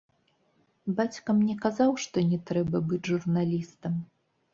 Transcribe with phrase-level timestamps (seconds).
[0.99, 3.93] Бацька мне казаў, што не трэба быць журналістам.